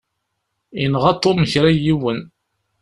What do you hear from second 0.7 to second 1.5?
Yenɣa Tom